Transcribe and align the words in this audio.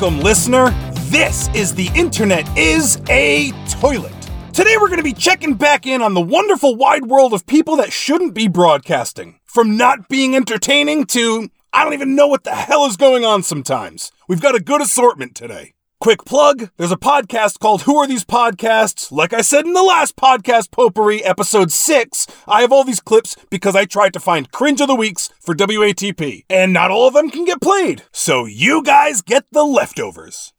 Welcome, 0.00 0.20
listener. 0.20 0.70
This 1.10 1.50
is 1.54 1.74
The 1.74 1.90
Internet 1.94 2.56
is 2.56 3.02
a 3.10 3.52
Toilet. 3.68 4.14
Today 4.50 4.76
we're 4.80 4.88
going 4.88 4.96
to 4.96 5.02
be 5.02 5.12
checking 5.12 5.52
back 5.52 5.86
in 5.86 6.00
on 6.00 6.14
the 6.14 6.22
wonderful 6.22 6.74
wide 6.74 7.04
world 7.04 7.34
of 7.34 7.44
people 7.44 7.76
that 7.76 7.92
shouldn't 7.92 8.32
be 8.32 8.48
broadcasting. 8.48 9.40
From 9.44 9.76
not 9.76 10.08
being 10.08 10.34
entertaining 10.34 11.04
to 11.08 11.50
I 11.74 11.84
don't 11.84 11.92
even 11.92 12.14
know 12.14 12.28
what 12.28 12.44
the 12.44 12.54
hell 12.54 12.86
is 12.86 12.96
going 12.96 13.26
on 13.26 13.42
sometimes. 13.42 14.10
We've 14.26 14.40
got 14.40 14.54
a 14.54 14.60
good 14.60 14.80
assortment 14.80 15.34
today. 15.34 15.74
Quick 16.00 16.24
plug 16.24 16.70
there's 16.78 16.90
a 16.90 16.96
podcast 16.96 17.58
called 17.58 17.82
Who 17.82 17.98
Are 17.98 18.06
These 18.06 18.24
Podcasts? 18.24 19.12
Like 19.12 19.34
I 19.34 19.42
said 19.42 19.66
in 19.66 19.74
the 19.74 19.82
last 19.82 20.16
podcast, 20.16 20.70
Potpourri, 20.70 21.22
episode 21.22 21.70
6, 21.70 22.26
I 22.48 22.62
have 22.62 22.72
all 22.72 22.84
these 22.84 23.00
clips 23.00 23.36
because 23.50 23.76
I 23.76 23.84
tried 23.84 24.14
to 24.14 24.18
find 24.20 24.50
cringe 24.50 24.80
of 24.80 24.88
the 24.88 24.94
weeks 24.94 25.28
for 25.38 25.54
WATP, 25.54 26.46
and 26.48 26.72
not 26.72 26.90
all 26.90 27.06
of 27.06 27.12
them 27.12 27.28
can 27.28 27.44
get 27.44 27.60
played. 27.60 28.04
So 28.12 28.46
you 28.46 28.82
guys 28.82 29.20
get 29.20 29.44
the 29.52 29.62
leftovers. 29.62 30.54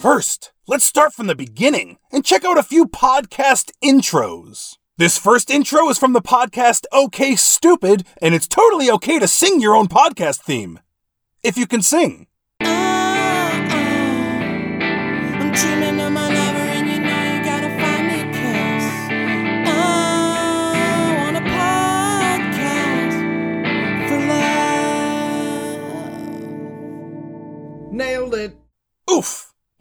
First, 0.00 0.54
let's 0.66 0.86
start 0.86 1.12
from 1.12 1.26
the 1.26 1.34
beginning 1.34 1.98
and 2.10 2.24
check 2.24 2.46
out 2.46 2.56
a 2.56 2.62
few 2.62 2.86
podcast 2.86 3.72
intros. 3.84 4.78
This 4.96 5.18
first 5.18 5.50
intro 5.50 5.90
is 5.90 5.98
from 5.98 6.14
the 6.14 6.22
podcast 6.22 6.86
OK 6.92 7.36
Stupid, 7.36 8.06
and 8.22 8.34
it's 8.34 8.48
totally 8.48 8.90
okay 8.90 9.18
to 9.18 9.28
sing 9.28 9.60
your 9.60 9.76
own 9.76 9.86
podcast 9.86 10.40
theme. 10.40 10.80
If 11.42 11.58
you 11.58 11.66
can 11.66 11.82
sing. 11.82 12.26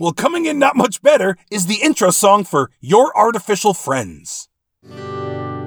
Well, 0.03 0.11
coming 0.11 0.45
in 0.47 0.59
not 0.59 0.75
much 0.75 1.01
better 1.01 1.37
is 1.49 1.67
the 1.67 1.75
intro 1.81 2.11
song 2.11 2.43
for 2.43 2.71
Your 2.81 3.17
Artificial 3.17 3.73
Friends. 3.73 4.49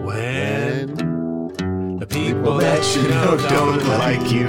When 0.04 0.94
the 1.98 2.06
people 2.06 2.58
that 2.58 2.84
you 2.94 3.08
know 3.08 3.38
don't 3.48 3.82
like 3.86 4.30
you 4.30 4.48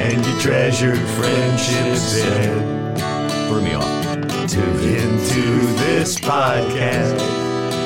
and 0.00 0.24
your 0.24 0.40
treasured 0.40 0.96
friendships 0.96 2.16
end. 2.18 2.98
Threw 3.50 3.60
me 3.60 3.74
off. 3.74 4.48
Tune 4.48 4.64
into 4.64 5.42
this 5.84 6.18
podcast. 6.18 7.20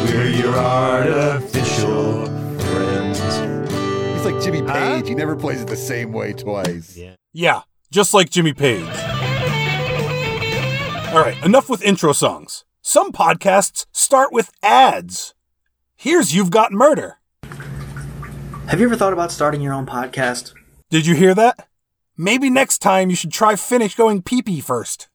We're 0.04 0.28
your 0.28 0.54
artificial 0.54 2.26
friends. 2.60 3.18
He's 3.18 4.24
like 4.24 4.40
Jimmy 4.40 4.62
Page. 4.62 5.08
He 5.08 5.16
never 5.16 5.34
plays 5.34 5.62
it 5.62 5.66
the 5.66 5.74
same 5.74 6.12
way 6.12 6.32
twice. 6.32 6.96
Yeah. 6.96 7.16
Yeah, 7.32 7.62
just 7.90 8.14
like 8.14 8.30
Jimmy 8.30 8.52
Page. 8.52 9.15
Alright, 11.08 11.40
enough 11.44 11.70
with 11.70 11.84
intro 11.84 12.12
songs. 12.12 12.64
Some 12.82 13.12
podcasts 13.12 13.86
start 13.92 14.32
with 14.32 14.50
ads. 14.60 15.34
Here's 15.94 16.34
You've 16.34 16.50
Got 16.50 16.72
Murder. 16.72 17.18
Have 18.66 18.80
you 18.80 18.86
ever 18.86 18.96
thought 18.96 19.12
about 19.12 19.30
starting 19.30 19.60
your 19.60 19.72
own 19.72 19.86
podcast? 19.86 20.52
Did 20.90 21.06
you 21.06 21.14
hear 21.14 21.32
that? 21.34 21.68
Maybe 22.16 22.50
next 22.50 22.78
time 22.78 23.08
you 23.08 23.14
should 23.14 23.30
try 23.30 23.54
finish 23.54 23.94
going 23.94 24.22
pee 24.22 24.42
pee 24.42 24.60
first. 24.60 25.08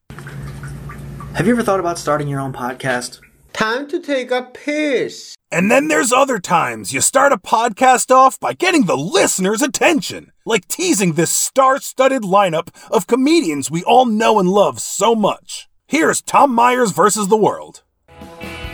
Have 1.34 1.46
you 1.46 1.52
ever 1.52 1.62
thought 1.62 1.78
about 1.78 1.98
starting 1.98 2.26
your 2.26 2.40
own 2.40 2.54
podcast? 2.54 3.20
Time 3.52 3.86
to 3.88 4.00
take 4.00 4.30
a 4.30 4.48
piss. 4.54 5.34
And 5.50 5.70
then 5.70 5.88
there's 5.88 6.10
other 6.10 6.38
times 6.38 6.94
you 6.94 7.02
start 7.02 7.32
a 7.32 7.36
podcast 7.36 8.10
off 8.10 8.40
by 8.40 8.54
getting 8.54 8.86
the 8.86 8.96
listener's 8.96 9.60
attention, 9.60 10.32
like 10.46 10.66
teasing 10.68 11.12
this 11.12 11.30
star 11.30 11.78
studded 11.80 12.22
lineup 12.22 12.68
of 12.90 13.06
comedians 13.06 13.70
we 13.70 13.84
all 13.84 14.06
know 14.06 14.38
and 14.38 14.48
love 14.48 14.80
so 14.80 15.14
much. 15.14 15.68
Here's 15.92 16.22
Tom 16.22 16.54
Myers 16.54 16.90
versus 16.90 17.28
the 17.28 17.36
world. 17.36 17.82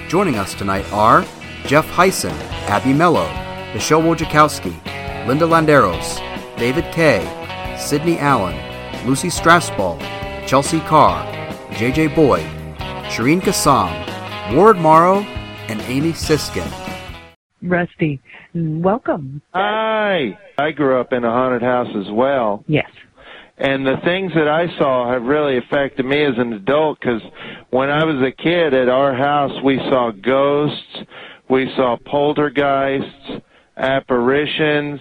Joining 0.06 0.36
us 0.36 0.54
tonight 0.54 0.88
are 0.92 1.22
Jeff 1.66 1.84
Heisen, 1.88 2.30
Abby 2.68 2.92
Mello, 2.92 3.26
Michelle 3.74 4.02
Wojciechowski, 4.02 5.26
Linda 5.26 5.44
Landeros, 5.44 6.18
David 6.58 6.84
Kay, 6.92 7.26
Sydney 7.76 8.20
Allen, 8.20 8.54
Lucy 9.04 9.30
Strassball, 9.30 9.98
Chelsea 10.46 10.78
Carr, 10.78 11.26
JJ 11.70 12.14
Boyd, 12.14 12.46
Shireen 13.10 13.40
Kassam, 13.40 14.54
Ward 14.54 14.76
Morrow, 14.76 15.22
and 15.66 15.80
Amy 15.88 16.12
Siskin. 16.12 16.70
Rusty, 17.62 18.20
welcome. 18.54 19.42
Hi. 19.54 20.38
I 20.56 20.70
grew 20.70 21.00
up 21.00 21.12
in 21.12 21.24
a 21.24 21.30
haunted 21.30 21.62
house 21.62 21.88
as 21.96 22.12
well. 22.12 22.62
Yes. 22.68 22.88
And 23.60 23.84
the 23.84 23.96
things 24.04 24.32
that 24.34 24.46
I 24.48 24.66
saw 24.78 25.12
have 25.12 25.22
really 25.22 25.58
affected 25.58 26.06
me 26.06 26.24
as 26.24 26.34
an 26.38 26.52
adult 26.52 27.00
because 27.00 27.22
when 27.70 27.90
I 27.90 28.04
was 28.04 28.22
a 28.22 28.30
kid 28.30 28.72
at 28.72 28.88
our 28.88 29.14
house, 29.14 29.52
we 29.64 29.78
saw 29.90 30.12
ghosts, 30.12 30.98
we 31.50 31.68
saw 31.76 31.96
poltergeists, 32.04 33.42
apparitions, 33.76 35.00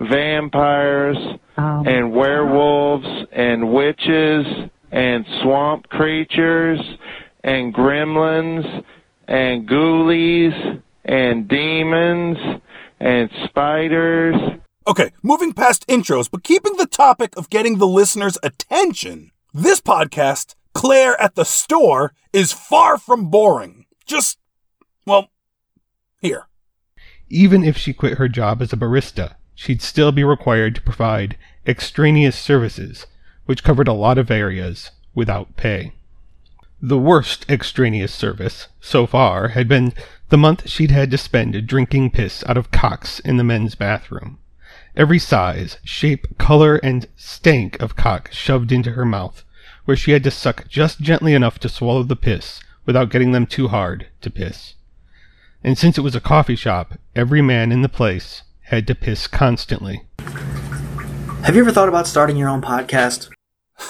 vampires, 0.00 1.16
Um, 1.58 1.88
and 1.88 2.12
werewolves, 2.12 3.08
and 3.32 3.72
witches, 3.72 4.46
and 4.92 5.24
swamp 5.40 5.88
creatures, 5.88 6.80
and 7.44 7.72
gremlins, 7.72 8.84
and 9.26 9.66
ghoulies, 9.66 10.82
and 11.06 11.48
demons, 11.48 12.36
and 13.00 13.30
spiders. 13.44 14.36
Okay, 14.88 15.10
moving 15.20 15.52
past 15.52 15.84
intros, 15.88 16.30
but 16.30 16.44
keeping 16.44 16.76
the 16.76 16.86
topic 16.86 17.36
of 17.36 17.50
getting 17.50 17.78
the 17.78 17.88
listener's 17.88 18.38
attention. 18.44 19.32
This 19.52 19.80
podcast, 19.80 20.54
Claire 20.74 21.20
at 21.20 21.34
the 21.34 21.44
Store, 21.44 22.12
is 22.32 22.52
far 22.52 22.96
from 22.96 23.28
boring. 23.28 23.86
Just, 24.06 24.38
well, 25.04 25.30
here. 26.20 26.46
Even 27.28 27.64
if 27.64 27.76
she 27.76 27.92
quit 27.92 28.18
her 28.18 28.28
job 28.28 28.62
as 28.62 28.72
a 28.72 28.76
barista, 28.76 29.34
she'd 29.56 29.82
still 29.82 30.12
be 30.12 30.22
required 30.22 30.76
to 30.76 30.82
provide 30.82 31.36
extraneous 31.66 32.38
services, 32.38 33.08
which 33.46 33.64
covered 33.64 33.88
a 33.88 33.92
lot 33.92 34.18
of 34.18 34.30
areas, 34.30 34.92
without 35.16 35.56
pay. 35.56 35.94
The 36.80 36.98
worst 36.98 37.44
extraneous 37.50 38.14
service, 38.14 38.68
so 38.80 39.04
far, 39.04 39.48
had 39.48 39.66
been 39.66 39.94
the 40.28 40.38
month 40.38 40.68
she'd 40.68 40.92
had 40.92 41.10
to 41.10 41.18
spend 41.18 41.66
drinking 41.66 42.12
piss 42.12 42.44
out 42.46 42.56
of 42.56 42.70
cocks 42.70 43.18
in 43.18 43.36
the 43.36 43.42
men's 43.42 43.74
bathroom. 43.74 44.38
Every 44.96 45.18
size, 45.18 45.76
shape, 45.84 46.38
color, 46.38 46.76
and 46.76 47.06
stank 47.16 47.78
of 47.82 47.96
cock 47.96 48.32
shoved 48.32 48.72
into 48.72 48.92
her 48.92 49.04
mouth, 49.04 49.44
where 49.84 49.96
she 49.96 50.12
had 50.12 50.24
to 50.24 50.30
suck 50.30 50.66
just 50.68 51.00
gently 51.00 51.34
enough 51.34 51.58
to 51.58 51.68
swallow 51.68 52.02
the 52.02 52.16
piss 52.16 52.60
without 52.86 53.10
getting 53.10 53.32
them 53.32 53.46
too 53.46 53.68
hard 53.68 54.06
to 54.22 54.30
piss. 54.30 54.74
And 55.62 55.76
since 55.76 55.98
it 55.98 56.02
was 56.02 56.14
a 56.14 56.20
coffee 56.20 56.56
shop, 56.56 56.94
every 57.14 57.42
man 57.42 57.72
in 57.72 57.82
the 57.82 57.90
place 57.90 58.42
had 58.62 58.86
to 58.86 58.94
piss 58.94 59.26
constantly. 59.26 60.02
Have 61.42 61.54
you 61.54 61.60
ever 61.60 61.72
thought 61.72 61.88
about 61.90 62.06
starting 62.06 62.36
your 62.38 62.48
own 62.48 62.62
podcast? 62.62 63.28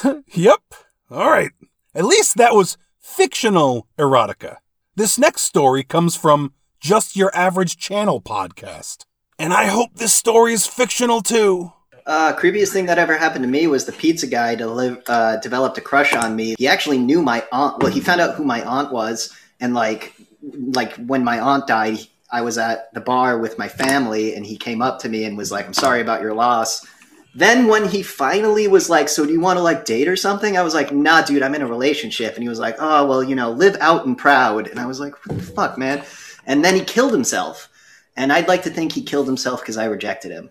Yep. 0.33 0.61
All 1.09 1.31
right. 1.31 1.53
At 1.95 2.05
least 2.05 2.37
that 2.37 2.55
was 2.55 2.77
fictional 2.99 3.87
erotica. 3.97 4.57
This 4.97 5.17
next 5.17 5.43
story 5.43 5.85
comes 5.85 6.17
from 6.17 6.53
Just 6.81 7.15
Your 7.15 7.31
Average 7.35 7.77
Channel 7.77 8.21
podcast. 8.21 9.05
And 9.39 9.53
I 9.53 9.67
hope 9.67 9.95
this 9.95 10.15
story 10.15 10.55
is 10.55 10.67
fictional 10.67 11.21
too. 11.21 11.73
Uh, 12.07 12.35
creepiest 12.37 12.73
thing 12.73 12.87
that 12.87 12.99
ever 12.99 13.17
happened 13.17 13.43
to 13.43 13.51
me 13.51 13.67
was 13.67 13.85
the 13.85 13.93
pizza 13.93 14.27
guy 14.27 14.55
uh, 14.55 15.37
developed 15.39 15.77
a 15.77 15.81
crush 15.81 16.15
on 16.15 16.37
me. 16.37 16.55
He 16.57 16.69
actually 16.69 16.99
knew 16.99 17.21
my 17.21 17.45
aunt. 17.51 17.83
Well, 17.83 17.93
he 17.93 18.01
found 18.01 18.21
out 18.21 18.37
who 18.37 18.45
my 18.45 18.63
aunt 18.63 18.93
was, 18.93 19.37
and 19.61 19.75
like, 19.75 20.15
like 20.43 20.95
when 20.97 21.25
my 21.25 21.41
aunt 21.41 21.67
died, 21.67 21.99
I 22.31 22.43
was 22.43 22.59
at 22.59 22.95
the 22.95 23.01
bar 23.01 23.39
with 23.39 23.59
my 23.59 23.69
family, 23.69 24.35
and 24.35 24.47
he 24.47 24.57
came 24.57 24.81
up 24.81 25.01
to 25.01 25.09
me 25.09 25.25
and 25.25 25.37
was 25.37 25.51
like, 25.51 25.67
"I'm 25.67 25.75
sorry 25.75 26.01
about 26.01 26.23
your 26.23 26.33
loss." 26.33 26.87
Then 27.35 27.67
when 27.67 27.89
he 27.89 28.03
finally 28.03 28.69
was 28.69 28.89
like, 28.89 29.09
"So 29.09 29.27
do 29.27 29.33
you 29.33 29.41
want 29.41 29.59
to 29.59 29.63
like 29.63 29.85
date 29.85 30.07
or 30.07 30.17
something?" 30.17 30.57
I 30.57 30.63
was 30.63 30.75
like, 30.75 30.93
"Nah, 30.93 31.23
dude, 31.23 31.43
I'm 31.43 31.57
in 31.57 31.63
a 31.63 31.67
relationship." 31.67 32.35
And 32.35 32.43
he 32.43 32.49
was 32.49 32.61
like, 32.61 32.77
"Oh, 32.79 33.05
well, 33.05 33.23
you 33.23 33.35
know, 33.35 33.51
live 33.51 33.77
out 33.81 34.07
and 34.07 34.17
proud." 34.17 34.69
And 34.69 34.79
I 34.79 34.87
was 34.87 35.01
like, 35.01 35.15
"What 35.27 35.39
the 35.39 35.45
fuck, 35.45 35.77
man?" 35.77 36.05
And 36.47 36.65
then 36.65 36.77
he 36.77 36.83
killed 36.83 37.13
himself. 37.13 37.69
And 38.17 38.33
I'd 38.33 38.49
like 38.49 38.63
to 38.63 38.71
think 38.71 38.93
he 38.93 39.03
killed 39.03 39.27
himself 39.27 39.61
because 39.61 39.77
I 39.77 39.85
rejected 39.85 40.33
him. 40.33 40.51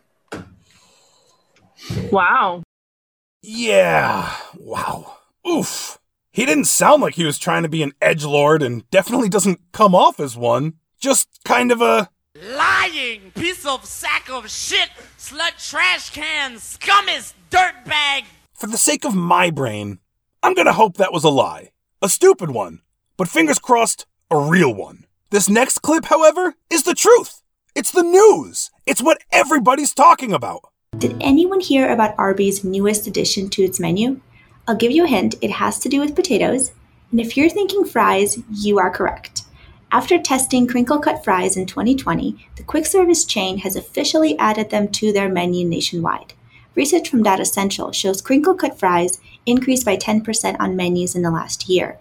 Wow. 2.11 2.63
Yeah. 3.41 4.35
Wow. 4.57 5.17
Oof. 5.47 5.99
He 6.31 6.45
didn't 6.45 6.65
sound 6.65 7.01
like 7.01 7.15
he 7.15 7.23
was 7.23 7.39
trying 7.39 7.63
to 7.63 7.69
be 7.69 7.81
an 7.81 7.93
edge 8.01 8.25
lord 8.25 8.61
and 8.61 8.89
definitely 8.89 9.29
doesn't 9.29 9.59
come 9.71 9.95
off 9.95 10.19
as 10.19 10.35
one. 10.35 10.73
Just 10.99 11.39
kind 11.45 11.71
of 11.71 11.81
a 11.81 12.09
Lying 12.41 13.31
piece 13.33 13.65
of 13.65 13.85
sack 13.85 14.29
of 14.29 14.49
shit, 14.49 14.89
slut 15.17 15.69
trash 15.69 16.09
can, 16.09 16.55
scummest 16.55 17.33
dirtbag. 17.49 18.25
for 18.53 18.67
the 18.67 18.77
sake 18.77 19.05
of 19.05 19.15
my 19.15 19.49
brain, 19.49 19.99
I'm 20.43 20.53
gonna 20.53 20.73
hope 20.73 20.97
that 20.97 21.13
was 21.13 21.23
a 21.23 21.29
lie. 21.29 21.71
A 22.01 22.09
stupid 22.09 22.51
one. 22.51 22.81
But 23.15 23.29
fingers 23.29 23.57
crossed, 23.57 24.05
a 24.29 24.37
real 24.37 24.73
one. 24.73 25.05
This 25.29 25.47
next 25.47 25.79
clip, 25.79 26.05
however, 26.05 26.55
is 26.69 26.83
the 26.83 26.93
truth. 26.93 27.41
It's 27.75 27.91
the 27.91 28.03
news. 28.03 28.71
It's 28.85 29.03
what 29.03 29.21
everybody's 29.33 29.93
talking 29.93 30.31
about. 30.31 30.61
Did 30.97 31.17
anyone 31.19 31.59
hear 31.59 31.91
about 31.91 32.15
Arby's 32.17 32.63
newest 32.63 33.05
addition 33.05 33.49
to 33.49 33.63
its 33.63 33.81
menu? 33.81 34.21
I'll 34.65 34.77
give 34.77 34.93
you 34.93 35.03
a 35.03 35.07
hint 35.07 35.35
it 35.41 35.51
has 35.51 35.77
to 35.79 35.89
do 35.89 35.99
with 35.99 36.15
potatoes, 36.15 36.71
and 37.11 37.19
if 37.19 37.35
you're 37.35 37.49
thinking 37.49 37.83
fries, 37.83 38.41
you 38.49 38.79
are 38.79 38.89
correct. 38.89 39.41
After 39.91 40.17
testing 40.17 40.67
crinkle 40.67 40.99
cut 40.99 41.25
fries 41.25 41.57
in 41.57 41.65
2020, 41.65 42.47
the 42.55 42.63
quick 42.63 42.85
service 42.85 43.25
chain 43.25 43.57
has 43.57 43.75
officially 43.75 44.39
added 44.39 44.69
them 44.69 44.87
to 44.93 45.11
their 45.11 45.27
menu 45.27 45.67
nationwide. 45.67 46.31
Research 46.75 47.09
from 47.09 47.23
Data 47.23 47.43
Central 47.43 47.91
shows 47.91 48.21
crinkle 48.21 48.55
cut 48.55 48.79
fries 48.79 49.19
increased 49.45 49.85
by 49.85 49.97
10% 49.97 50.55
on 50.61 50.77
menus 50.77 51.13
in 51.13 51.23
the 51.23 51.29
last 51.29 51.67
year, 51.67 51.99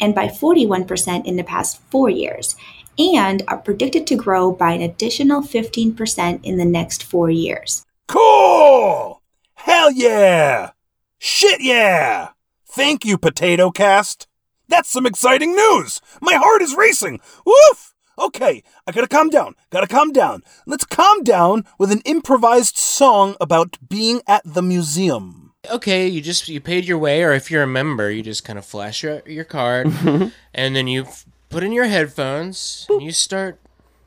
and 0.00 0.14
by 0.14 0.28
41% 0.28 1.26
in 1.26 1.34
the 1.34 1.42
past 1.42 1.80
four 1.90 2.08
years, 2.08 2.54
and 2.98 3.42
are 3.48 3.58
predicted 3.58 4.06
to 4.08 4.16
grow 4.16 4.52
by 4.52 4.72
an 4.72 4.82
additional 4.82 5.42
15% 5.42 6.40
in 6.42 6.56
the 6.56 6.64
next 6.64 7.04
four 7.04 7.30
years. 7.30 7.84
Cool! 8.06 9.22
Hell 9.54 9.90
yeah! 9.90 10.70
Shit 11.18 11.60
yeah! 11.60 12.30
Thank 12.66 13.04
you, 13.04 13.18
Potato 13.18 13.70
Cast. 13.70 14.26
That's 14.68 14.90
some 14.90 15.06
exciting 15.06 15.54
news! 15.54 16.00
My 16.20 16.34
heart 16.34 16.62
is 16.62 16.74
racing! 16.74 17.20
Woof! 17.44 17.94
Okay, 18.18 18.64
I 18.86 18.92
gotta 18.92 19.06
calm 19.06 19.30
down. 19.30 19.54
Gotta 19.70 19.86
calm 19.86 20.10
down. 20.10 20.42
Let's 20.66 20.84
calm 20.84 21.22
down 21.22 21.64
with 21.78 21.92
an 21.92 22.02
improvised 22.04 22.76
song 22.76 23.36
about 23.40 23.76
being 23.88 24.22
at 24.26 24.42
the 24.44 24.62
museum. 24.62 25.52
Okay, 25.70 26.08
you 26.08 26.20
just 26.20 26.48
you 26.48 26.60
paid 26.60 26.84
your 26.84 26.98
way, 26.98 27.22
or 27.22 27.32
if 27.32 27.50
you're 27.50 27.62
a 27.62 27.66
member, 27.68 28.10
you 28.10 28.22
just 28.22 28.44
kind 28.44 28.58
of 28.58 28.64
flash 28.64 29.02
your 29.02 29.22
your 29.26 29.44
card, 29.44 29.86
and 30.54 30.74
then 30.74 30.88
you 30.88 31.02
f- 31.02 31.26
put 31.48 31.62
in 31.62 31.72
your 31.72 31.86
headphones 31.86 32.86
and 32.90 33.00
you 33.00 33.10
start 33.10 33.58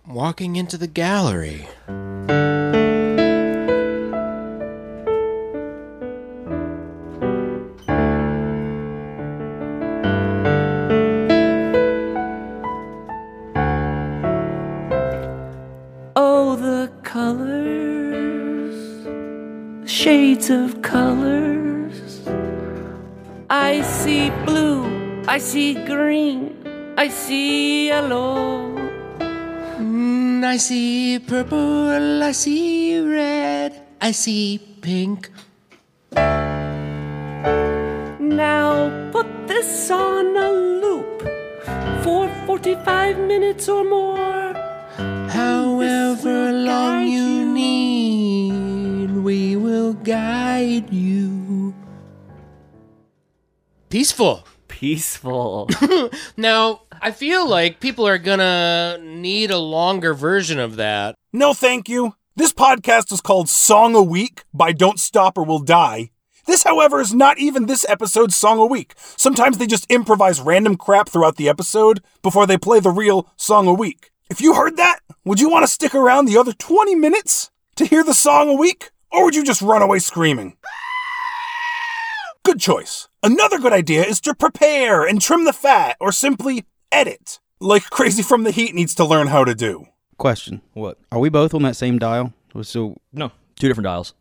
walking 0.07 0.55
into 0.55 0.77
the 0.77 0.87
gallery. 0.87 1.67
Oh, 16.15 16.55
the 16.55 16.91
colors, 17.01 18.77
shades 19.89 20.51
of 20.51 20.81
colors. 20.83 22.21
I 23.49 23.81
see 23.81 24.29
blue, 24.45 25.23
I 25.27 25.39
see 25.39 25.73
green, 25.85 26.60
I 26.97 27.07
see 27.07 27.87
yellow. 27.87 28.75
Mm, 29.79 30.43
I 30.43 30.57
see 30.57 31.19
purple, 31.19 32.21
I 32.23 32.31
see 32.33 32.99
red, 32.99 33.81
I 33.99 34.11
see 34.11 34.59
pink. 34.81 35.31
Now 38.19 39.09
put 39.11 39.27
this 39.47 39.89
on 39.89 40.37
a 40.37 40.51
loop 40.51 41.21
for 42.03 42.27
45 42.45 43.17
minutes 43.19 43.69
or 43.69 43.83
more. 43.83 44.53
However 45.29 46.51
long 46.51 47.07
you 47.07 47.45
need, 47.45 49.11
we 49.11 49.55
will 49.55 49.93
guide 49.93 50.91
you. 50.93 51.73
Peaceful. 53.89 54.43
Peaceful. 54.81 55.69
now, 56.37 56.81
I 56.99 57.11
feel 57.11 57.47
like 57.47 57.79
people 57.79 58.07
are 58.07 58.17
gonna 58.17 58.97
need 58.99 59.51
a 59.51 59.59
longer 59.59 60.15
version 60.15 60.57
of 60.57 60.77
that. 60.77 61.13
No, 61.31 61.53
thank 61.53 61.87
you. 61.87 62.15
This 62.35 62.51
podcast 62.51 63.11
is 63.11 63.21
called 63.21 63.47
Song 63.47 63.93
a 63.93 64.01
Week 64.01 64.43
by 64.51 64.71
Don't 64.71 64.99
Stop 64.99 65.37
or 65.37 65.43
We'll 65.43 65.59
Die. 65.59 66.09
This, 66.47 66.63
however, 66.63 66.99
is 66.99 67.13
not 67.13 67.37
even 67.37 67.67
this 67.67 67.85
episode's 67.87 68.35
Song 68.35 68.57
a 68.57 68.65
Week. 68.65 68.95
Sometimes 68.97 69.59
they 69.59 69.67
just 69.67 69.85
improvise 69.91 70.41
random 70.41 70.77
crap 70.77 71.09
throughout 71.09 71.35
the 71.35 71.47
episode 71.47 72.01
before 72.23 72.47
they 72.47 72.57
play 72.57 72.79
the 72.79 72.89
real 72.89 73.31
Song 73.37 73.67
a 73.67 73.73
Week. 73.75 74.09
If 74.31 74.41
you 74.41 74.55
heard 74.55 74.77
that, 74.77 75.01
would 75.23 75.39
you 75.39 75.51
want 75.51 75.61
to 75.61 75.71
stick 75.71 75.93
around 75.93 76.25
the 76.25 76.39
other 76.39 76.53
20 76.53 76.95
minutes 76.95 77.51
to 77.75 77.85
hear 77.85 78.03
the 78.03 78.15
song 78.15 78.49
a 78.49 78.55
week? 78.55 78.89
Or 79.11 79.25
would 79.25 79.35
you 79.35 79.43
just 79.43 79.61
run 79.61 79.83
away 79.83 79.99
screaming? 79.99 80.57
Good 82.51 82.59
choice. 82.59 83.07
Another 83.23 83.59
good 83.59 83.71
idea 83.71 84.03
is 84.03 84.19
to 84.21 84.35
prepare 84.35 85.05
and 85.05 85.21
trim 85.21 85.45
the 85.45 85.53
fat 85.53 85.95
or 86.01 86.11
simply 86.11 86.65
edit, 86.91 87.39
like 87.61 87.83
Crazy 87.83 88.21
from 88.21 88.43
the 88.43 88.51
Heat 88.51 88.75
needs 88.75 88.93
to 88.95 89.05
learn 89.05 89.27
how 89.27 89.45
to 89.45 89.55
do. 89.55 89.85
Question. 90.17 90.59
What? 90.73 90.97
Are 91.13 91.19
we 91.19 91.29
both 91.29 91.53
on 91.53 91.61
that 91.61 91.77
same 91.77 91.97
dial? 91.97 92.33
So 92.63 92.97
No, 93.13 93.31
two 93.55 93.69
different 93.69 93.85
dials. 93.85 94.13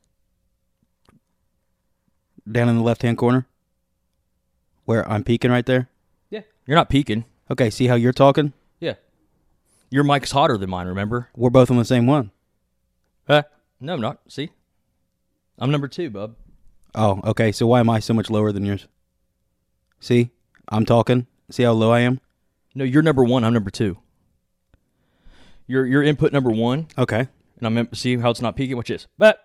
down 2.48 2.68
in 2.68 2.76
the 2.76 2.84
left 2.84 3.02
hand 3.02 3.18
corner? 3.18 3.48
Where 4.84 5.06
I'm 5.10 5.24
peeking 5.24 5.50
right 5.50 5.66
there? 5.66 5.88
Yeah. 6.30 6.42
You're 6.66 6.76
not 6.76 6.88
peeking. 6.88 7.24
Okay, 7.50 7.68
see 7.68 7.88
how 7.88 7.96
you're 7.96 8.12
talking? 8.12 8.52
Yeah. 8.78 8.94
Your 9.90 10.04
mic's 10.04 10.30
hotter 10.30 10.56
than 10.56 10.70
mine, 10.70 10.86
remember? 10.86 11.30
We're 11.34 11.50
both 11.50 11.68
on 11.72 11.78
the 11.78 11.84
same 11.84 12.06
one. 12.06 12.30
Huh? 13.26 13.42
No, 13.80 13.94
I'm 13.94 14.00
not. 14.00 14.20
See? 14.28 14.50
I'm 15.58 15.72
number 15.72 15.88
two, 15.88 16.10
bub. 16.10 16.36
Oh, 16.94 17.20
okay. 17.24 17.52
So 17.52 17.66
why 17.66 17.80
am 17.80 17.88
I 17.90 18.00
so 18.00 18.14
much 18.14 18.30
lower 18.30 18.52
than 18.52 18.64
yours? 18.64 18.86
See? 20.00 20.30
I'm 20.68 20.84
talking. 20.84 21.26
See 21.50 21.62
how 21.64 21.72
low 21.72 21.90
I 21.92 22.00
am? 22.00 22.20
No, 22.74 22.84
you're 22.84 23.02
number 23.02 23.24
one. 23.24 23.44
I'm 23.44 23.52
number 23.52 23.70
two. 23.70 23.98
Your 25.66 25.86
your 25.86 26.02
input 26.02 26.32
number 26.32 26.50
one, 26.50 26.88
Okay. 26.98 27.28
and 27.60 27.78
I'm 27.78 27.88
see 27.94 28.16
how 28.16 28.30
it's 28.30 28.42
not 28.42 28.56
peaking. 28.56 28.76
Watch 28.76 28.88
this. 28.88 29.06
But 29.18 29.40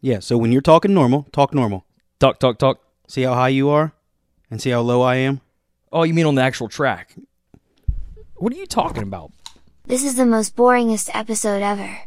Yeah, 0.00 0.18
so 0.20 0.36
when 0.36 0.50
you're 0.52 0.60
talking 0.60 0.92
normal, 0.92 1.26
talk 1.32 1.54
normal. 1.54 1.84
talk, 2.18 2.38
talk, 2.40 2.58
talk. 2.58 2.80
See 3.06 3.22
how 3.22 3.34
high 3.34 3.48
you 3.50 3.68
are? 3.70 3.92
And 4.50 4.60
see 4.60 4.70
how 4.70 4.80
low 4.80 5.02
I 5.02 5.16
am? 5.16 5.40
Oh, 5.92 6.02
you 6.02 6.14
mean 6.14 6.26
on 6.26 6.34
the 6.34 6.42
actual 6.42 6.68
track? 6.68 7.14
What 8.36 8.52
are 8.52 8.56
you 8.56 8.66
talking 8.66 9.02
about? 9.04 9.30
This 9.86 10.02
is 10.04 10.16
the 10.16 10.26
most 10.26 10.56
boringest 10.56 11.10
episode 11.14 11.62
ever. 11.62 12.00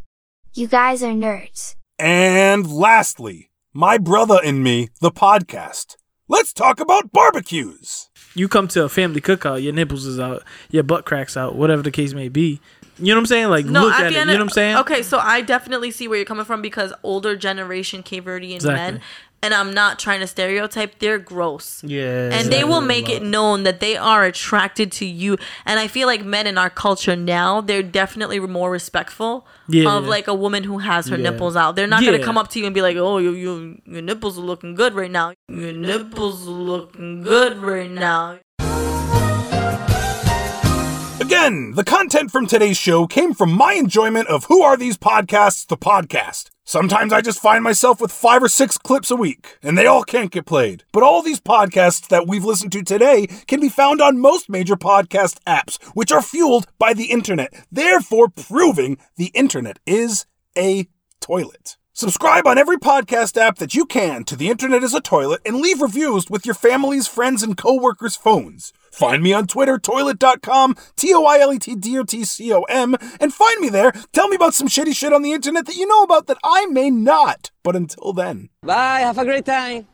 You 0.54 0.68
guys 0.68 1.02
are 1.04 1.14
nerds. 1.14 1.76
And 2.00 2.70
lastly, 2.70 3.50
My 3.74 3.98
Brother 3.98 4.40
and 4.44 4.64
Me, 4.64 4.90
the 5.02 5.12
podcast. 5.12 5.98
Let's 6.30 6.52
talk 6.52 6.80
about 6.80 7.12
barbecues. 7.12 8.10
You 8.34 8.48
come 8.48 8.68
to 8.70 8.84
a 8.84 8.90
family 8.90 9.22
cookout, 9.22 9.64
your 9.64 9.74
nipples 9.74 10.06
is 10.06 10.20
out, 10.20 10.44
your 10.70 10.84
butt 10.84 11.06
cracks 11.06 11.38
out, 11.38 11.56
whatever 11.56 11.82
the 11.82 11.92
case 11.92 12.14
may 12.14 12.28
be. 12.30 12.60
You 13.00 13.08
know 13.08 13.16
what 13.16 13.20
I'm 13.20 13.26
saying? 13.28 13.50
Like, 13.50 13.66
No, 13.66 13.84
look 13.84 13.94
at 13.94 14.06
at, 14.08 14.12
it. 14.14 14.16
end 14.18 14.30
You 14.30 14.38
know 14.38 14.40
what 14.40 14.42
I'm 14.46 14.50
saying? 14.50 14.76
Okay, 14.78 15.04
so 15.04 15.20
I 15.20 15.42
definitely 15.42 15.92
see 15.92 16.08
where 16.08 16.18
you're 16.18 16.26
coming 16.26 16.46
from 16.46 16.62
because 16.62 16.92
older 17.04 17.36
generation 17.36 18.02
Cape 18.04 18.26
Verdean 18.26 18.56
Exactly. 18.56 18.94
men, 18.94 19.02
and 19.44 19.54
I'm 19.54 19.74
not 19.74 20.00
trying 20.00 20.20
to 20.22 20.28
stereotype, 20.28 21.00
they're 21.00 21.20
gross. 21.20 21.84
Yeah. 21.84 22.30
and 22.34 22.52
they 22.52 22.64
will 22.64 22.82
make 22.82 23.08
it 23.10 23.22
known 23.24 23.64
that 23.64 23.80
they 23.80 23.96
are 23.96 24.24
attracted 24.24 24.92
to 24.94 25.06
you. 25.06 25.38
And 25.66 25.80
I 25.80 25.88
feel 25.88 26.08
like 26.08 26.24
men 26.26 26.48
in 26.48 26.58
our 26.58 26.70
culture 26.70 27.16
now, 27.16 27.62
they're 27.62 27.84
definitely 27.84 28.40
more 28.40 28.72
respectful 28.72 29.46
Yeah. 29.68 29.92
of 29.96 30.06
like 30.06 30.28
a 30.28 30.34
woman 30.34 30.64
who 30.64 30.80
has 30.80 31.08
her 31.08 31.18
Yeah. 31.18 31.30
nipples 31.30 31.56
out. 31.56 31.76
They're 31.76 31.88
not 31.88 32.04
gonna 32.04 32.24
come 32.24 32.38
up 32.38 32.50
to 32.52 32.60
you 32.60 32.66
and 32.66 32.74
be 32.74 32.82
like, 32.82 32.98
"Oh, 32.98 33.18
you, 33.20 33.32
you, 33.32 33.82
your 33.86 34.02
nipples 34.02 34.38
are 34.38 34.42
looking 34.42 34.74
good 34.76 34.94
right 34.96 35.12
now. 35.12 35.34
Your 35.50 35.74
nipples 35.74 36.48
are 36.48 36.52
looking 36.52 37.22
good 37.22 37.58
right 37.62 37.92
now." 37.92 38.40
Again, 41.20 41.74
the 41.74 41.84
content 41.84 42.32
from 42.32 42.48
today's 42.48 42.78
show 42.78 43.06
came 43.06 43.34
from 43.34 43.52
my 43.52 43.74
enjoyment 43.74 44.28
of 44.30 44.46
Who 44.46 44.62
Are 44.62 44.78
These 44.78 44.98
Podcasts, 44.98 45.68
the 45.68 45.76
podcast. 45.78 46.50
Sometimes 46.70 47.14
I 47.14 47.22
just 47.22 47.42
find 47.42 47.64
myself 47.64 48.02
with 48.02 48.12
five 48.12 48.44
or 48.44 48.50
six 48.50 48.78
clips 48.78 49.10
a 49.10 49.16
week, 49.16 49.58
and 49.64 49.78
they 49.78 49.86
all 49.86 50.04
can't 50.04 50.30
get 50.30 50.46
played. 50.46 50.84
But 50.92 51.02
all 51.02 51.22
these 51.22 51.40
podcasts 51.40 52.10
that 52.10 52.28
we've 52.28 52.44
listened 52.44 52.74
to 52.74 52.84
today 52.84 53.28
can 53.48 53.62
be 53.62 53.70
found 53.70 54.02
on 54.02 54.20
most 54.20 54.50
major 54.50 54.76
podcast 54.76 55.40
apps, 55.48 55.82
which 55.94 56.12
are 56.12 56.22
fueled 56.22 56.68
by 56.78 56.94
the 56.94 57.06
internet, 57.06 57.54
therefore 57.72 58.28
proving 58.28 58.98
the 59.16 59.28
internet 59.28 59.80
is 59.86 60.26
a 60.58 60.90
toilet. 61.22 61.78
Subscribe 62.00 62.46
on 62.46 62.60
every 62.60 62.78
podcast 62.78 63.42
app 63.42 63.58
that 63.58 63.74
you 63.74 63.84
can 63.84 64.24
to 64.26 64.36
The 64.36 64.50
Internet 64.52 64.84
is 64.84 64.94
a 64.94 65.02
Toilet 65.02 65.42
and 65.44 65.56
leave 65.56 65.82
reviews 65.82 66.30
with 66.30 66.46
your 66.46 66.54
family's, 66.54 67.08
friends, 67.08 67.42
and 67.42 67.58
coworkers' 67.58 68.16
phones. 68.16 68.72
Find 68.92 69.24
me 69.24 69.34
on 69.34 69.48
Twitter, 69.48 69.80
toilet.com, 69.80 70.76
T 70.96 71.12
O 71.16 71.26
I 71.26 71.40
L 71.40 71.52
E 71.52 71.58
T 71.58 71.74
D 71.74 71.98
O 71.98 72.04
T 72.04 72.24
C 72.24 72.54
O 72.54 72.62
M, 72.70 72.96
and 73.20 73.34
find 73.34 73.60
me 73.60 73.70
there. 73.70 73.92
Tell 74.14 74.28
me 74.28 74.36
about 74.36 74.54
some 74.54 74.68
shitty 74.68 74.96
shit 74.96 75.12
on 75.12 75.24
the 75.24 75.34
internet 75.34 75.66
that 75.66 75.76
you 75.76 75.88
know 75.88 76.04
about 76.04 76.28
that 76.28 76.38
I 76.44 76.68
may 76.68 76.92
not. 76.92 77.50
But 77.64 77.76
until 77.76 78.14
then. 78.14 78.50
Bye, 78.62 79.00
have 79.00 79.18
a 79.18 79.26
great 79.26 79.48
time. 79.48 79.88